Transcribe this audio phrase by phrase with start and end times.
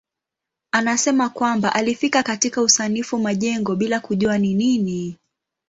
[0.71, 5.17] Anasema kwamba alifika katika usanifu majengo bila kujua ni nini.